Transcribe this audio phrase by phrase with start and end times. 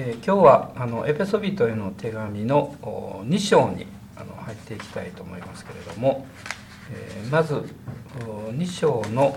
[0.00, 3.84] えー、今日はあのエペソビトへの手紙の2章に
[4.16, 6.24] あの入っていきたいと思いますけれども、
[6.92, 7.64] えー、まず
[8.20, 9.36] 2章の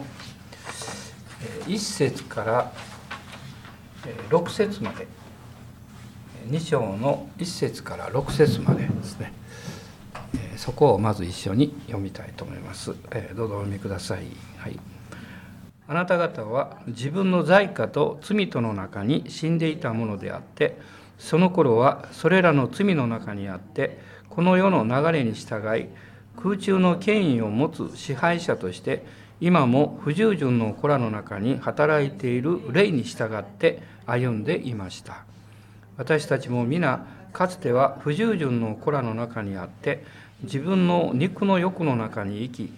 [1.66, 2.71] 1節から
[4.29, 5.08] 6節まで
[6.47, 9.34] 2章の1節から6節までですね
[10.58, 12.94] そこをまず一緒に読みたいと思います。
[13.36, 14.28] どうぞお読みください。
[14.58, 14.80] はい。
[15.88, 20.77] あなた方は自分の罪過と罪との中に死んでいたものであって
[21.18, 25.88] その頃はそれらの罪の中にあってこの世の流れに従い
[26.41, 29.05] 空中の権威を持つ支配者として
[29.41, 35.26] 今も不従順の子らの中に働いている霊に従って歩んでいました。
[35.98, 40.04] 私たちも皆かつては不従順の子らの中にあって
[40.44, 42.74] 自分の肉の欲の中に生き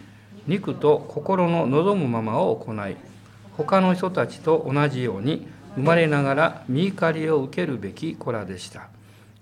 [0.48, 2.96] 肉と心の望むままを行い
[3.58, 8.90] 他の人たちと同じように生まれながら見怒りを受けるべき子らでした。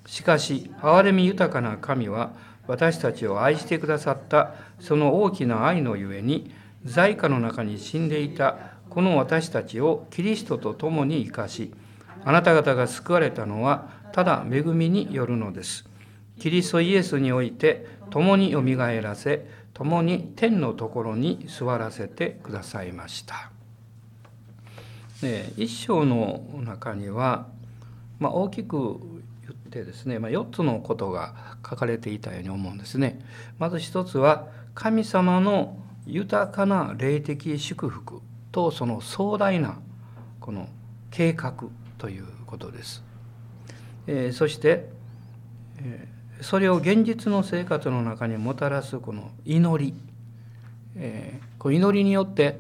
[0.05, 2.32] しかし憐れみ豊かな神は
[2.68, 6.54] 私たちを愛してくださったその大きな愛のゆえに
[6.85, 8.58] 在家の中に死んでいた
[8.90, 11.71] この私たちをキリストと共に生かし
[12.26, 15.86] あなた方が救われたのはただ恵みによるのです。
[16.40, 23.52] キリストイエスにおいて共によみがえらせ共に天のところに座らせてくださいました。
[25.22, 27.48] で一章の中には、
[28.20, 28.99] まあ、大きく
[29.42, 33.20] 言ってですね、まあ、4つのことが書かれていたように思うんですね。
[33.60, 39.80] まず一つは神様の豊かな霊的祝福とその壮大な
[40.40, 40.68] この
[41.12, 41.54] 計画
[41.98, 43.04] ということです。
[44.08, 44.90] えー、そして、
[45.77, 49.93] えー、それを現実の生活の中にもたらすこの祈り、
[50.95, 52.59] えー、この祈りによって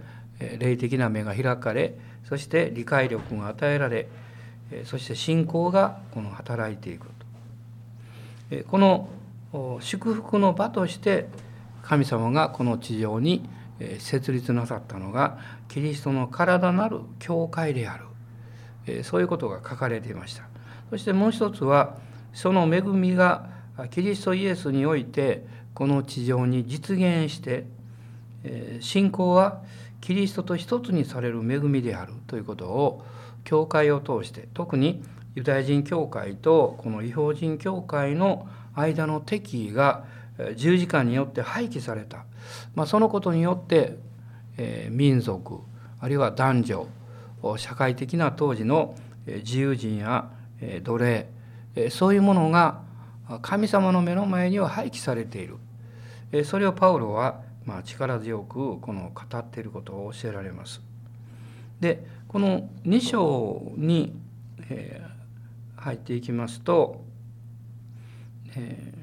[0.59, 1.95] 霊的な目が開かれ
[2.27, 4.07] そして理解力が与えられ
[4.85, 7.07] そして信仰がこの働いていく
[8.49, 8.63] と。
[8.69, 9.09] この
[9.81, 11.27] 祝福の場として
[11.81, 13.49] 神様がこの地上に
[13.99, 15.37] 設立なさったのが
[15.67, 19.03] キリストの体なる教会である。
[19.03, 20.43] そういうことが書かれていました。
[20.89, 21.97] そしてもう一つは
[22.33, 23.49] その恵みが
[23.89, 27.65] キリストイエスにおいてこの地上に実現して
[28.79, 29.61] 信仰は
[30.01, 33.05] キリストと一つにされる恵みであるということを
[33.43, 35.03] 教会を通して特に
[35.35, 40.05] ユダヤ人教会とこの違法人教会の間の敵意が
[40.55, 42.25] 十字架によって廃棄された、
[42.75, 43.97] まあ、そのことによって、
[44.57, 45.59] え、民族
[45.99, 46.87] あるいは男女
[47.57, 50.29] 社会的な当時の自由人や
[50.83, 51.27] 奴隷
[51.89, 52.81] そういうものが
[53.39, 55.57] 神様の目の前には廃棄されている
[56.45, 60.81] それをパウロはま、力強くこの語っていることを教えられます。
[61.79, 64.13] でこの2章に、
[64.69, 67.03] えー、入っていきますと、
[68.55, 68.93] え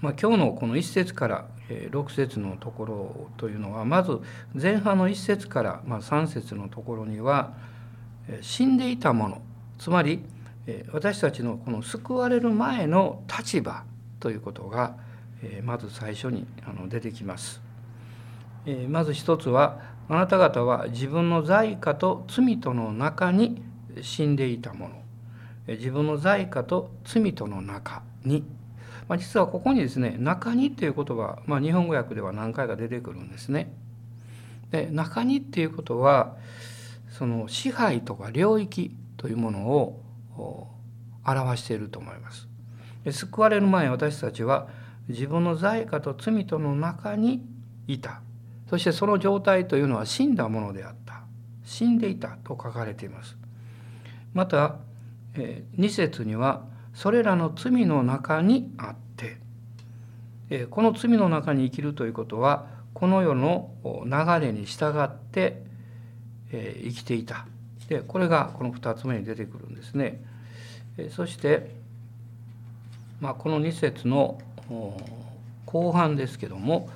[0.00, 4.18] まあ、今日のこの1節から6節のところというのはまず
[4.54, 7.54] 前半の1節から、3節のところには
[8.40, 9.42] 死んでいたもの
[9.78, 10.24] つまり
[10.92, 13.84] 私たちのこの救われる前の立場
[14.18, 14.96] ということが
[15.62, 16.46] まず最初に
[16.88, 17.60] 出てきます。
[18.88, 23.62] まず一つはあなた方は自分の罪過と罪との中に
[24.02, 25.00] 死んでいたもの
[25.66, 28.44] 自分の罪過と罪との中に、
[29.08, 33.72] まあ、実はここにですね「中に」っていう言葉、まあ、日本語訳では何回か出てくるんですね。
[34.70, 36.36] で中にっていうことは
[37.08, 40.00] その支配とか領域というものを
[40.36, 42.48] 表していると思います。
[43.10, 44.68] 救われる前私たちは
[45.08, 47.44] 自分の罪過と罪との中に
[47.86, 48.22] いた。
[48.68, 51.22] そしてその状態というのは死んだものであった。
[51.64, 53.36] 死んでいたと書かれています。
[54.32, 54.76] また
[55.34, 56.64] 2節には
[56.94, 60.66] それらの罪の中にあって。
[60.70, 63.70] この罪の中に生きるということはこの世の
[64.04, 65.62] 流れに従って
[66.50, 67.46] 生きていた。
[67.90, 70.22] でこれがこの2つ目に出てくるんですね
[71.10, 71.70] そして、
[73.20, 74.40] まあ、この2節の
[75.66, 76.88] 後半ですけども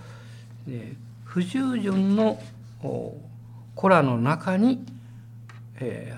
[1.24, 2.40] 不従順の
[3.74, 4.86] 子らの中に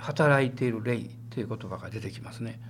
[0.01, 1.01] 働いている霊
[1.31, 2.61] という言葉が出てきますね。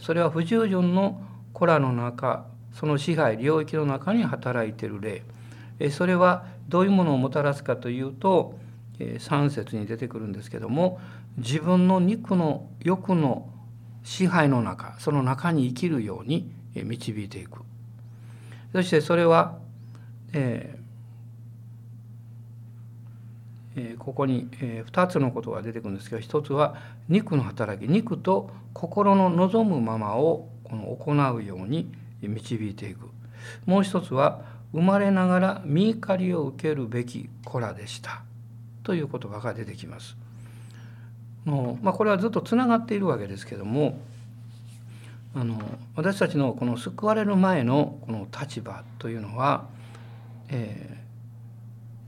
[0.00, 1.22] それは不従順の
[1.54, 2.44] 子らの中
[2.74, 8.58] その支配領域の中に働いている霊それはどういうものをもたらすかというと
[8.98, 11.00] 3節に出てくるんですけども
[11.40, 13.48] 自分の肉の欲の
[14.02, 17.62] 支配の中その中に生きるように導いていく。
[18.72, 19.58] そしてそれは、
[20.32, 20.78] え
[23.76, 26.76] えここにえ2つのことが出てくるんですけど一つは
[27.08, 33.08] 肉の働き肉と心の望むままをこの行うように導いていく。
[33.66, 38.22] もう一つは生まれながら見怒りを受けるべき子らでした。
[38.82, 40.16] という言葉が出てきます。
[41.46, 43.98] のまあ、これはずっとつながっているわけですけども
[45.34, 45.60] あの
[45.94, 49.66] 私たちのこの救われる前のこの立場というのは、
[50.48, 50.98] え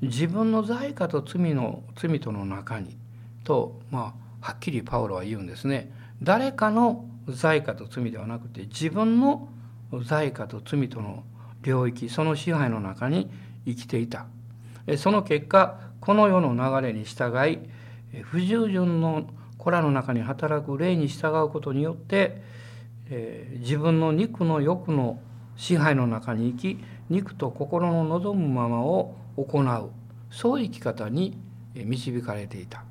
[0.03, 2.97] ー、自分の罪過と罪の罪との中に
[3.45, 5.93] と、まあ、はっきりパウロは言うんですね。
[6.23, 9.49] 誰かの罪過と罪ではなくて自分の
[10.05, 11.23] 罪過と罪との
[11.63, 13.31] 領域その支配の中に
[13.67, 14.27] 生きていた。
[14.97, 17.61] その結果この世の流れに従い
[18.25, 19.25] 不従順の
[19.59, 22.43] 子らの中に働く霊に従うことによって、
[23.11, 25.21] え自分の肉の欲の
[25.57, 29.91] 支配の中に生き肉と心の望むままを行う
[30.31, 31.39] そういう生き方に
[31.75, 32.85] 導かれていた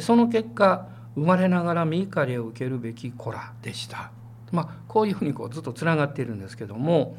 [0.00, 4.12] その結果生まれながら身怒りを受けるべき子らでした。
[4.52, 7.18] まあ、こういうふうにこうずっとつながっているんですけども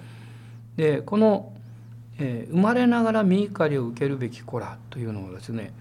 [0.78, 1.54] でこの、
[2.18, 5.74] えー、生まれながら身怒りを受けるべき子らというのをですね、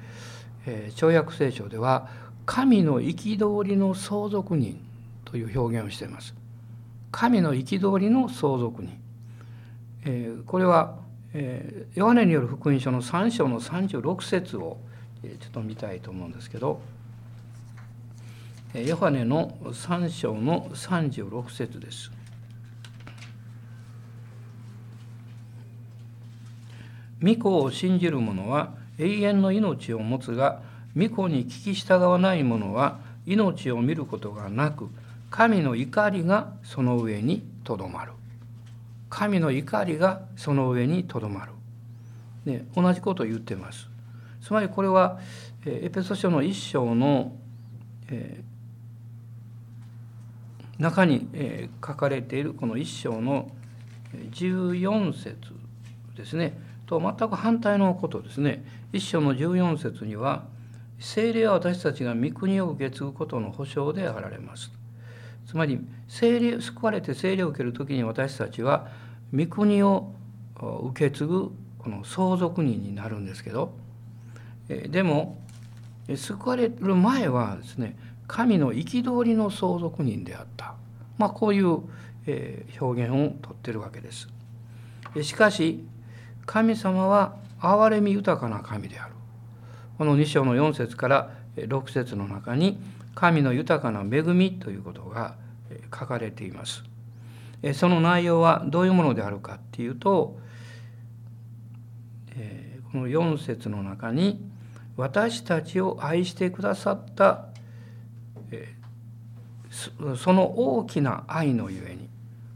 [0.71, 2.09] えー、跳躍聖書では
[2.45, 4.79] 神の憤りの相続人
[5.25, 6.35] という表現をしています。
[7.11, 9.01] 神の憤りの相続人、
[10.05, 10.99] えー、これは、
[11.33, 14.77] えー、ヨハネによる福音書の3章の36節を、
[15.23, 16.83] えー、ちょっと見たいと思うんですけど
[18.75, 22.13] ヨハネの3章の36節です。
[27.23, 30.61] 御子を信じる者は永遠の命を持つが
[30.97, 34.89] 御子に聞き従わない者は命を見ることがなく
[35.31, 38.13] 神の怒りがその上にとどまる。
[39.11, 41.53] 神の怒りがその上にとどまる、
[42.45, 43.89] ね、同じことを言ってます。
[44.43, 45.19] つまりこれは
[45.65, 47.37] エペソ書の一章の、
[48.09, 53.51] えー、中に、えー、書かれているこの一章の
[54.33, 55.37] 14節
[56.17, 56.59] ですね。
[56.87, 58.65] と全く反対のことですね。
[58.93, 60.45] 一章の14節には
[60.99, 64.71] 聖霊は私たちが御国を受け継ぐことの保証であられます
[65.47, 68.89] つまり聖霊救われて聖霊を受ける時に私たちは
[69.35, 70.13] 御国を
[70.57, 73.73] 受け継ぐこの相続人になるんですけど
[74.69, 75.39] でも
[76.15, 77.97] 救われる前はですね
[78.27, 80.75] 神の憤りの相続人であった、
[81.17, 81.81] まあ、こういう
[82.81, 84.29] 表現をとってるわけです。
[85.23, 85.83] しかし
[86.45, 89.15] 神様は憐れみ豊かな神である。
[89.97, 92.79] この2章の4節から6節の中に
[93.15, 95.35] 神の豊かな恵みということが
[95.85, 96.85] 書かれています。
[97.75, 100.39] その内容はどういうものであるかっていうと
[102.93, 104.41] この4節の中に
[104.97, 107.47] 私たちを愛してくださった
[110.17, 112.09] その大きな愛のゆえに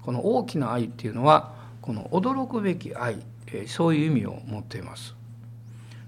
[0.02, 3.22] この大きな愛っていうのはこの驚くべき愛
[3.66, 5.14] そういう意味を持っています。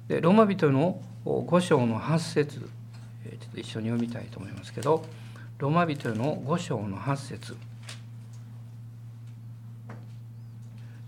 [0.09, 5.05] でローマ人の5章の8節ちょっと一緒に読みたいと思いますけど
[5.59, 7.57] ローマ人の5章の8節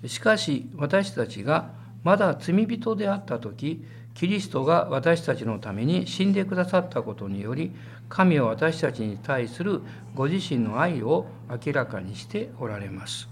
[0.06, 1.70] しかし私たちが
[2.04, 3.84] まだ罪人であった時
[4.14, 7.72] キリストが私たちのために死んでくださったことにより
[8.08, 9.82] 神は私たちに対する
[10.14, 13.28] ご自身の愛を明らかにしておられます。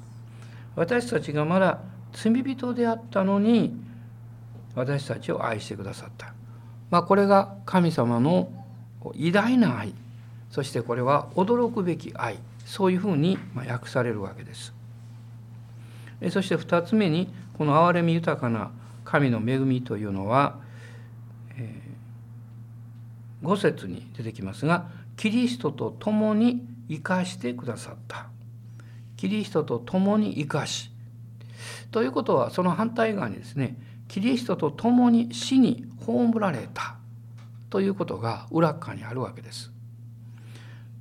[0.77, 1.81] 私たちがまだ
[2.15, 3.75] 罪人であったのに
[4.75, 6.33] 私たちを愛してくださった、
[6.91, 8.51] まあ、これが神様の
[9.15, 9.93] 偉大な愛。
[10.51, 12.39] そしてこれは驚くべき愛。
[12.65, 14.73] そういうふうに訳されるわけです。
[16.31, 17.29] そして2つ目に
[17.59, 18.71] この憐れみ豊かな
[19.05, 20.59] 神の恵みというのは、
[21.57, 28.29] えー、5節に出てきますがキリストと共に生かしてくださった。
[29.17, 30.91] キリストと共に生かし
[31.91, 33.77] ということはその反対側にですね
[34.09, 36.97] キリストと共に死に葬られた
[37.71, 39.71] ということが裏側にあるわけです。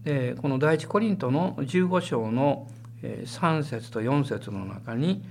[0.04, 2.68] でこの第一コリントの15章の
[3.02, 5.24] 3節と4節の中に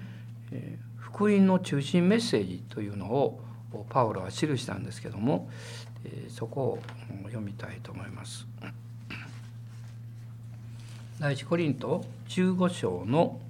[0.97, 3.41] 福音の中心メッセージというのを
[3.89, 5.51] パウロは記したんですけども
[6.29, 6.79] そこを
[7.25, 8.47] 読みたいと思います。
[11.19, 13.41] 第一コリント15章の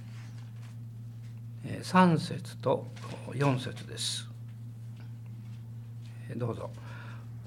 [1.64, 2.86] 3節と
[3.32, 4.28] 4節です。
[6.36, 6.70] どうぞ。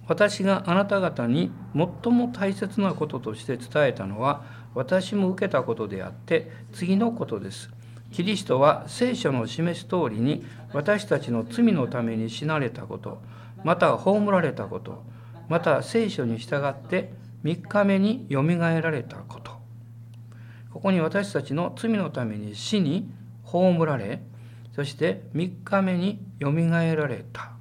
[0.08, 4.44] 私があなた方に最も大切なこととして伝えたのは
[4.76, 7.70] 私も受けたことであって次のことです。
[8.12, 13.22] キリストは聖書の示す通りに私たちの罪のために死なれたこと
[13.64, 15.04] また葬られたこと
[15.50, 17.12] また聖書に従って
[17.44, 19.52] 3日目によみがえられたこと
[20.72, 23.12] ここに私たちの罪のために死に
[23.46, 24.22] 葬られ
[24.76, 27.52] そして3日目によみがえられた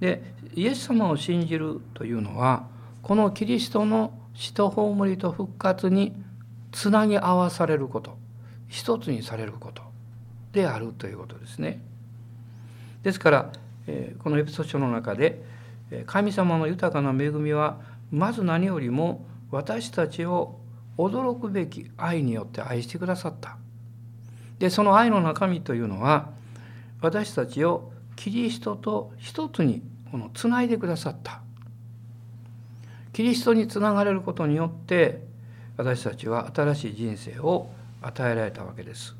[0.00, 0.22] で
[0.54, 2.66] イエス様を信じるというのは
[3.02, 6.14] このキリストの死と葬りと復活に
[6.72, 8.16] つなぎ合わされること
[8.68, 9.82] 一つにされること
[10.52, 11.82] であるということですね。
[13.02, 13.52] ですから
[14.22, 15.44] このエピソード書の中で
[16.06, 17.80] 神様の豊かな恵みは
[18.10, 20.58] まず何よりも私たちを
[20.98, 23.56] 驚くべき愛によって愛してくださった。
[24.58, 26.30] でその愛の中身というのは
[27.00, 31.40] 私たちをキリストと一つにこのつないでくださった。
[33.12, 35.22] キリストにつながれることによって
[35.76, 37.70] 私たちは新しい人生を
[38.00, 39.16] 与えられたわけです。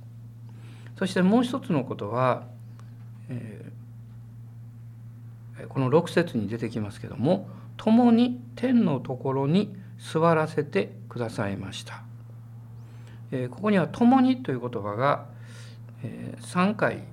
[0.99, 2.47] そしてもう一つのことは、
[3.29, 12.03] えー、この6節に出てきますけども「共に天のところに座らせてくださいました」
[13.31, 15.27] え、ここには「共に」という言葉が、
[16.03, 17.05] えー、3回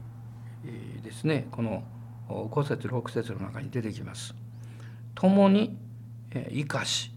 [1.03, 1.47] ですね。
[1.51, 1.83] この
[2.27, 4.35] 5節6節の中に出てきます。
[5.15, 5.77] 共に
[6.51, 7.11] 生かし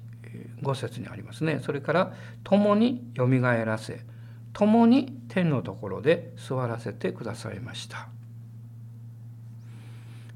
[0.62, 1.60] 5節にありますね。
[1.62, 2.12] それから
[2.44, 4.04] 「共によみがえらせ
[4.52, 8.08] 共に天のところで座らせてくださいました」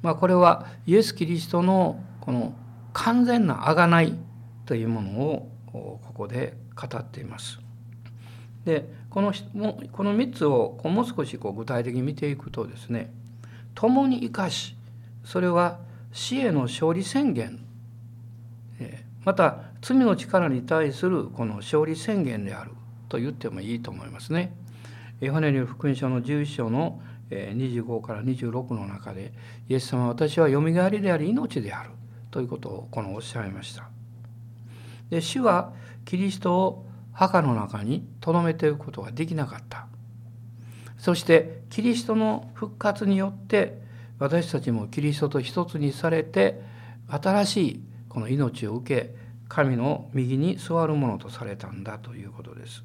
[0.03, 2.55] まあこれはイエス・キリストのこの
[2.93, 4.19] 完全な贖い
[4.67, 7.59] というものをここで語っています。
[8.65, 9.33] でこの
[9.93, 13.13] この3つをもう少しこう具体的に見ていくとですね
[13.75, 14.77] 「共に生かし」
[15.25, 15.79] それは
[16.13, 17.61] 死への勝利宣言
[19.27, 22.71] また罪の力に対するこの勝利宣言である
[23.09, 24.55] と言ってもいいと思いますね。
[25.21, 29.33] ヨハネによる福音書の11章の25から26の中で
[29.69, 31.91] イエス様は私はよみがえりであり命である
[32.31, 33.96] ということをこのおっしゃいました。
[35.11, 35.73] で主は
[36.05, 39.87] キリストを墓の中に留めていくことができなかった。
[40.99, 43.79] そしてキリストの復活によって
[44.19, 46.61] 私たちもキリストと一つにされて
[47.09, 49.15] 新しいこの命を受け
[49.49, 52.83] 神の右に座るものとされたんだということです。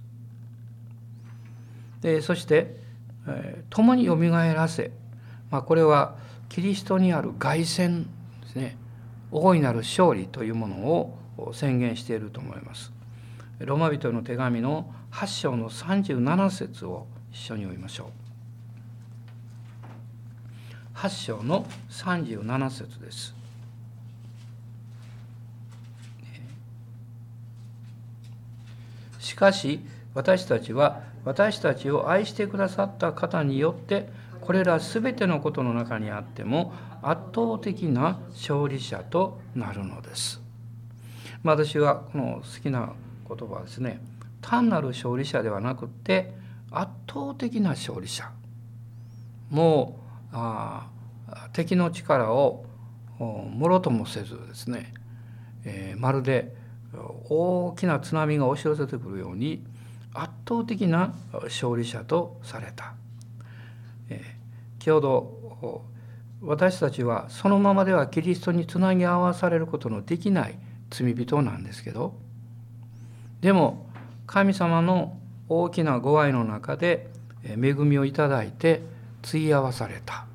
[2.01, 2.75] でそして、
[3.27, 4.91] えー、共によみがえらせ、
[5.49, 6.15] まあ、これは
[6.49, 8.03] キリストにある凱旋
[8.41, 8.77] ですね
[9.31, 11.17] 大いなる勝利というものを
[11.53, 12.91] 宣言していると思います。
[13.59, 18.11] ローマ人の手紙の8章の37節を一緒に読みましょ
[20.95, 20.97] う。
[20.97, 23.35] 8章の37節です。
[29.19, 29.79] しかし
[30.13, 34.09] 私たちは私たちを愛してくださった方によって
[34.41, 40.40] これら全てのことの中にあっても圧倒的な勝利者となるのです。
[41.43, 42.93] まあ、私はこの好きな
[43.27, 44.01] 言葉はですね
[44.41, 46.33] 単なる勝利者ではなくって
[46.71, 48.31] 圧倒的な勝利者
[49.49, 50.87] もうあ
[51.53, 52.65] 敵の力を
[53.19, 54.93] もろともせずですね、
[55.65, 56.55] えー、まるで
[57.29, 59.63] 大きな津波が押し寄せてくるように
[60.13, 62.95] 圧倒的な勝利者とされた。
[64.09, 65.85] えー、先ほど
[66.41, 70.57] 私たちはそのままではキリストにつなぎ合わされることのできない
[70.91, 72.13] 罪人なんですけど
[73.39, 73.87] でも
[74.27, 75.17] 神様の
[75.49, 77.07] 大きなご愛の中で
[77.43, 78.81] 恵みをいただいて
[79.23, 80.25] 対い合わされた、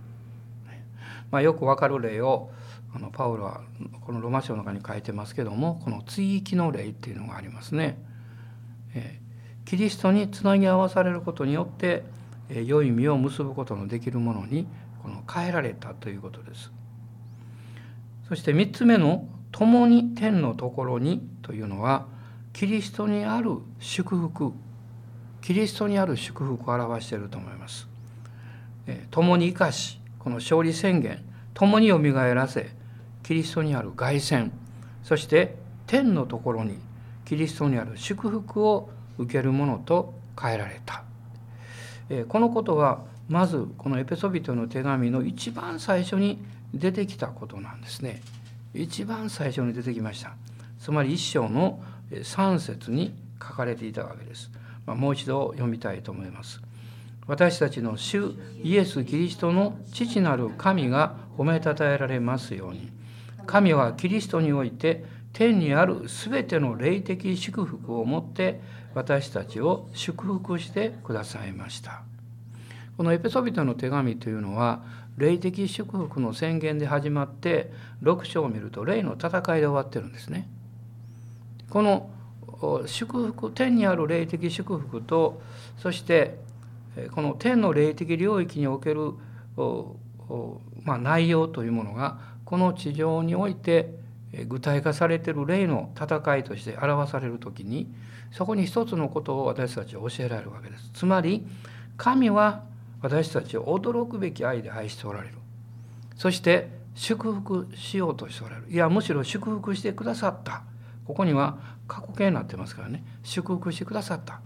[1.30, 2.50] まあ、よくわかる例を
[2.94, 3.60] あのパウロは
[4.00, 7.98] このロマ書の中に書いてますけどもこの追憶の霊っていうのがありますね。
[8.94, 9.20] え
[9.66, 12.04] キリストにつなぎ合わされることによって、
[12.48, 14.68] え良い実を結ぶことのできるものに
[15.02, 16.70] この変えられたということです。
[18.28, 22.06] そして3つ目の「共に天のところに」というのは
[22.52, 24.52] キリストにある祝福
[25.40, 27.88] キリストにある祝福を表していると思います。
[28.86, 32.68] え共に生かしこの勝利宣言共によみがえらせ
[33.22, 34.50] キリストにある凱旋
[35.02, 36.78] そして天のところに
[37.24, 41.02] キリストにある祝福を受けるものと変えられた。
[42.28, 46.44] このことはまずこのエペソビトの手紙の一番最初に
[46.74, 48.20] 出てきたことなんですね。
[48.76, 50.34] 一番最初に出てきました。
[50.78, 54.50] つまり一章の3節に書かれていたわけです。
[54.86, 56.60] まあ、もう一度読みたいと思います。
[57.26, 62.90] 私たちの主イエス・キリストの父なる神が褒めたたえられますように。
[63.46, 68.60] 神はキリストにおいて天にある全ての霊的祝福をもって
[68.94, 72.02] 私たちを祝福してくださいました。
[72.96, 74.82] このエペソビトの手紙というのは
[75.16, 77.70] 霊的祝福の宣言で始まって
[78.02, 80.48] 6章を見ると霊の戦いで終わってるんですね。
[81.70, 82.10] この
[82.86, 85.42] 祝福天にある霊的祝福と
[85.78, 86.38] そして
[87.12, 89.12] この天の霊的領域における
[90.84, 93.94] まあ、内容というものがこの地上において
[94.48, 97.92] 具体化されている霊の戦いとして表される時に
[98.32, 100.90] そこに一つのことを私たちは教えられるわけです。
[100.92, 101.46] つまり
[101.96, 102.64] 神は
[103.06, 105.36] 私たちを驚くべき愛で愛しておられる。
[106.16, 108.66] そして祝福しようとしておられる。
[108.68, 110.64] いやむしろ祝福してくださった。
[111.06, 114.40] ここには過去形になってますからね祝福してくださった。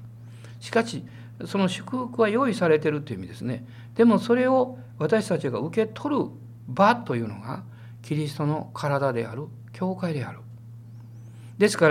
[0.60, 1.04] しかし
[1.46, 3.64] その祝福は用意されてるという意味ですね。
[3.94, 6.26] でもそれを私たちが受け取る
[6.68, 7.64] 場というのが
[8.02, 10.40] キリストの体である教会である。
[11.56, 11.88] ですか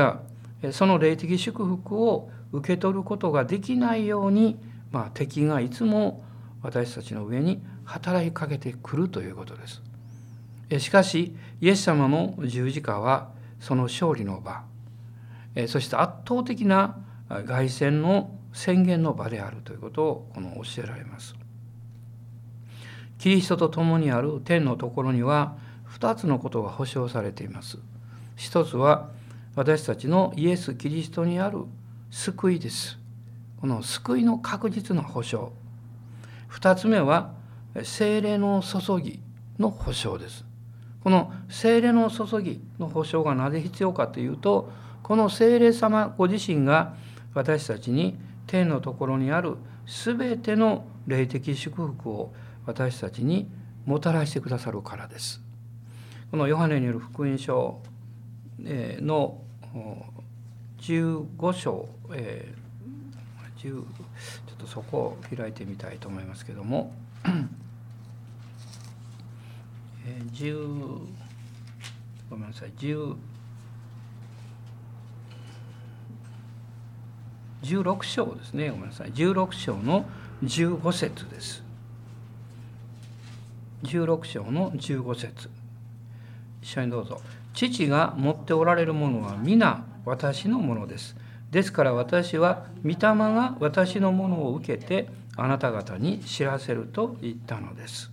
[0.62, 4.60] らその霊的祝福を受け取ることができないように、
[4.92, 6.24] まあ、敵がいつも
[6.62, 9.82] 私たちの上に働きかけてくるということです。
[10.80, 14.64] しかしイエス様の十字架はその勝利の場
[15.68, 16.98] そして圧倒的な
[17.28, 21.36] 凱旋の宣言の場であるということをこの教えられます。
[23.18, 25.58] キリストと共にある天のところには
[26.00, 27.80] 2つのことが保証されています。
[28.36, 29.10] 一つは
[29.56, 31.66] 私たちのイエス・キリストにある
[32.12, 32.98] 救いです。
[33.60, 35.52] この救いの確実な保証。
[36.52, 37.34] 2つ目は
[37.84, 39.20] 精霊の注ぎ
[39.58, 40.46] の保証です。
[41.04, 46.96] この精霊の注ぎの保証がなぜ必要かというとこの精霊様ご自身が
[47.34, 52.34] 私たちに天のところにある全ての霊的祝福を
[52.66, 53.50] 私たちに
[53.86, 55.42] もたらしてくださるからです。
[56.32, 57.82] このヨハネによる福音書
[58.60, 59.42] の
[60.80, 63.70] 15章、えー、
[64.60, 66.94] とそこを開いてみたいと思いますけども。
[70.34, 71.00] 10
[72.30, 72.72] ごめんなさい。
[72.78, 73.16] 10
[77.64, 78.70] 16章ですね。
[78.70, 79.12] ごめんなさい。
[79.12, 80.06] 16章の
[80.44, 81.64] 15節です。
[83.84, 85.50] 16章の15節。
[86.62, 87.22] 一緒にどうぞ。
[87.54, 91.16] 父が持っておられるものは皆私のものです。
[91.52, 98.12] ですから私は御霊が私のものを受けてあなた方に知らせると言ったのです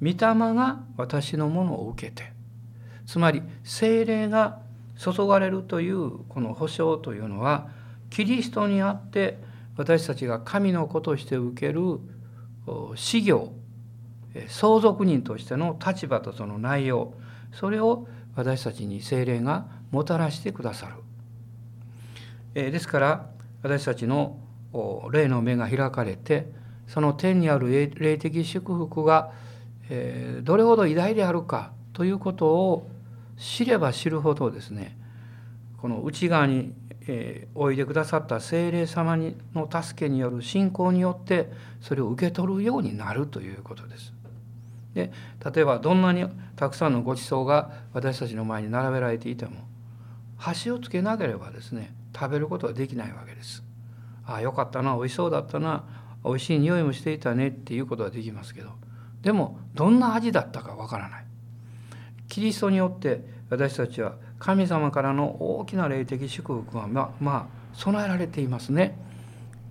[0.00, 2.32] 御霊が私のものを受けて
[3.06, 4.60] つまり精霊が
[4.96, 7.68] 注がれるというこの保証というのは
[8.10, 9.38] キリストにあって
[9.76, 11.98] 私たちが神の子として受ける
[12.94, 13.52] 事業
[14.48, 17.14] 相続人としての立場とその内容
[17.52, 20.94] それを私たちに精霊がもたらしてくださる。
[22.54, 23.30] えですから
[23.62, 24.38] 私たちの
[25.12, 26.46] 霊の目が開かれて
[26.86, 29.32] その天にある霊的祝福が
[29.88, 32.90] えどれほど偉大であるかということを
[33.36, 34.98] 知れば知るほどですね
[35.80, 36.74] この内側に
[37.06, 44.12] え、おいでくださった精霊様にの助けによる信仰によってそれを受け取るようになるということです。
[44.94, 45.12] で
[45.54, 46.24] 例えばどんなに
[46.56, 49.52] たくさんのごちそうが私たちの前に並べられていても
[50.36, 53.62] 箸をつけなければですね食べることはできないわけです。
[54.26, 55.84] ああよかったなおいしそうだったな
[56.22, 58.70] おいしい匂いもしていたねっていうことはできますけど
[59.20, 61.24] でもどんな味だったかわからない。
[62.28, 68.98] キリストによって私たちは神様からの大きな霊的祝福がままあ備えられていますね。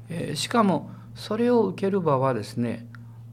[0.09, 2.87] えー、しかもそれを受ける場はですね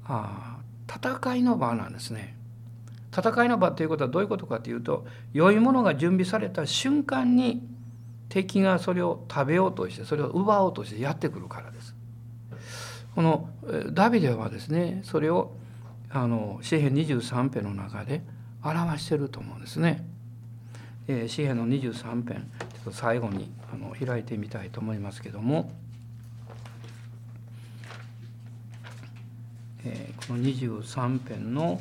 [0.05, 2.37] あ戦いの場なんですね。
[3.12, 7.62] 戦いの場ということはどういうことかというと良いものが準備された瞬間に
[8.31, 11.95] 敵がそれを食べようとしてそれを奪おうとしてやってくるからです。
[13.14, 13.51] この
[13.93, 15.53] ダビデはですねそれを
[16.09, 18.23] あの詩篇23編の中で
[18.62, 20.07] 表してると思うんですね。
[21.09, 25.73] えー、詩篇の23編ちょっと最後にあの開いてみたいと思いますけども、
[29.85, 31.81] えー、この23編の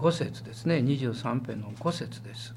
[0.00, 2.54] 5節ですね23編の5節です。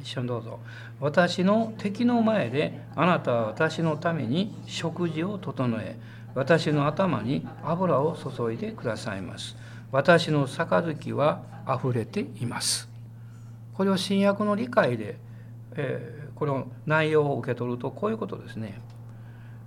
[0.00, 0.58] 一緒にどうぞ。
[1.00, 5.96] 私の敵の前であなたは私のために食事を整え
[6.34, 9.56] 私の頭に油を注いでくださいます。
[9.90, 12.88] 私の杯は溢れています。
[13.74, 15.18] これを新約の理解で、
[15.74, 18.80] えー、この内容を受け取るとこういうことですね。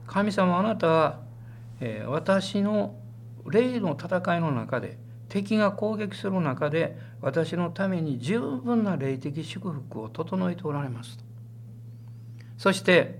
[0.07, 1.19] 神様あなたは、
[1.79, 2.95] えー、私の
[3.45, 4.97] 霊の戦いの中で
[5.35, 11.17] 敵が攻撃する中で私のために十分な霊的祝福を整えておられます。
[11.17, 11.25] と。
[12.57, 13.19] そして、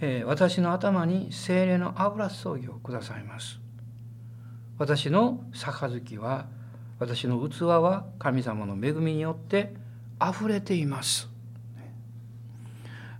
[0.00, 3.60] えー、私の頭に精霊の油注ぎをくださいます。
[4.78, 6.46] 私の杯は
[6.98, 9.74] 私の器は神様の恵みによって
[10.26, 11.28] 溢れています。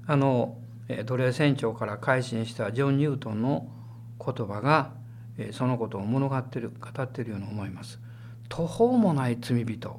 [0.06, 0.56] あの
[1.04, 3.68] 奴隷船長から改心したジョン・ニュートンの
[4.18, 4.94] 言葉が
[5.52, 8.00] そのことを物語ってる語っているように思います。
[8.52, 9.98] 途方もない罪人。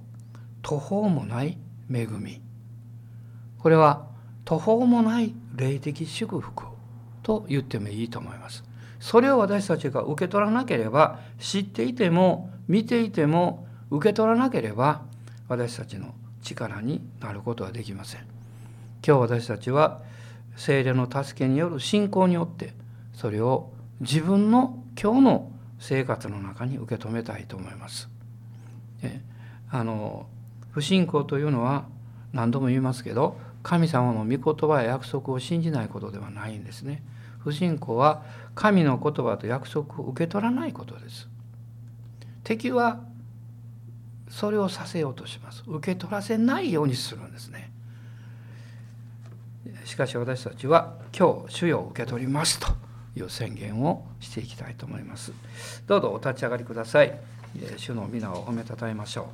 [0.62, 1.58] 途方もない
[1.92, 2.40] 恵み。
[3.58, 4.06] これは
[4.46, 6.66] 途方もない霊的祝福
[7.24, 8.64] と言ってもいいと思います。
[9.00, 15.02] それを私たちが受け取らなければ知っていても見ていても受け取らなければ
[15.48, 16.14] 私たちの
[16.44, 18.22] 力になることはできません。
[19.04, 20.04] 今日私たちは
[20.58, 22.76] 聖霊の助けによる信仰によって
[23.16, 28.13] それを自分の今日の生活の中に受け止めたいと思います。
[29.70, 30.28] あの
[30.72, 31.86] 不信仰というのは
[32.32, 37.04] 何度も言いますけど神様の御言葉や約束を信じないことではないんですね。
[37.40, 38.24] 不信仰は
[38.56, 41.28] 神の言葉と約束を受け取らないことです。
[42.44, 43.02] 敵は
[44.30, 45.64] それをさせようとします。
[45.66, 47.74] 受け取らせないようにするんですね。
[49.86, 52.68] しかし私たちは今日主よ受け取りますと
[53.16, 55.34] いう宣言をしていきたいと思います
[55.88, 57.20] どうぞお立ち上がりください
[57.78, 59.30] 主の皆を褒めたたえましょ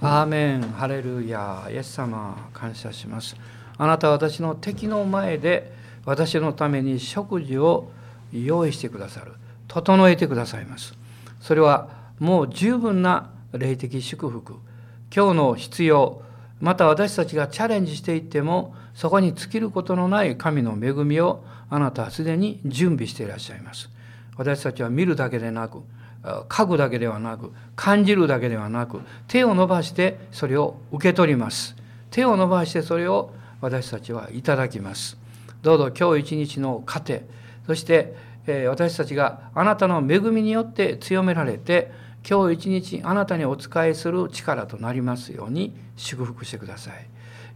[0.00, 0.04] う。
[0.04, 0.62] アーメン。
[0.62, 1.68] ハレルヤ。
[1.70, 3.36] イエス様感謝します。
[3.76, 5.72] あなたは私の敵の前で
[6.04, 7.90] 私のために食事を
[8.32, 9.32] 用意してくださる。
[9.68, 10.94] 整えてくださいます。
[11.40, 14.56] それはもう十分な霊的祝福。
[15.14, 16.22] 今日の必要
[16.62, 23.90] また私たちがチャレンジしていってもそこに尽きることのない神の恵みをあなたはすでに準備していらっしゃいます。
[24.42, 25.82] 私たちは見るだけでなく
[26.52, 31.76] 書くだけではなく感じるだけではなく手を伸ばしてそれを受け取ります。
[32.10, 35.16] 手を伸ばしてそれを私たちはいただきます。
[35.62, 37.24] どうぞ今日一日の糧
[37.66, 38.14] そして
[38.68, 41.92] 私たちがあなたの恵みによって強められて
[42.28, 47.06] 今日一日あなたにお仕えする力となりますように祝福してください。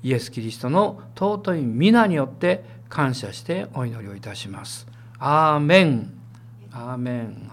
[0.04, 4.86] イエス・キリストの尊い皆によって感謝してお祈りをいたします。
[5.18, 6.15] アーメン。
[6.78, 7.46] アーメン